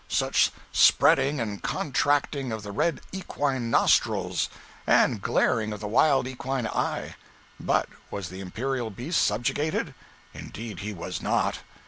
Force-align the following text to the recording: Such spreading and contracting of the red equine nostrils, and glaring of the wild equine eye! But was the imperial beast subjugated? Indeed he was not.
Such 0.09 0.51
spreading 0.71 1.39
and 1.39 1.61
contracting 1.61 2.51
of 2.51 2.63
the 2.63 2.71
red 2.71 3.01
equine 3.11 3.69
nostrils, 3.69 4.49
and 4.87 5.21
glaring 5.21 5.71
of 5.73 5.79
the 5.79 5.87
wild 5.87 6.25
equine 6.27 6.65
eye! 6.65 7.15
But 7.59 7.87
was 8.09 8.29
the 8.29 8.41
imperial 8.41 8.89
beast 8.89 9.21
subjugated? 9.21 9.93
Indeed 10.33 10.79
he 10.79 10.91
was 10.91 11.21
not. 11.21 11.59